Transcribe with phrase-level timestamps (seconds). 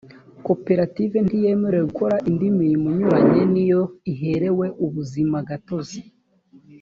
[0.45, 3.81] koperative ntiyemerewe gukora indi mirimo inyuranye n’iyo
[4.11, 5.99] iherewe ubuzimagatozi